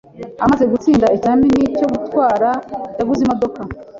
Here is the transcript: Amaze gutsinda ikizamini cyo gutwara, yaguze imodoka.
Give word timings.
Amaze 0.43 0.63
gutsinda 0.73 1.05
ikizamini 1.15 1.63
cyo 1.77 1.87
gutwara, 1.93 2.49
yaguze 2.97 3.21
imodoka. 3.23 3.59